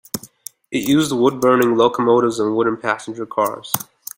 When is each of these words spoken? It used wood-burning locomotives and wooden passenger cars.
It 0.71 0.89
used 0.89 1.11
wood-burning 1.11 1.77
locomotives 1.77 2.39
and 2.39 2.55
wooden 2.55 2.75
passenger 2.75 3.27
cars. 3.27 3.71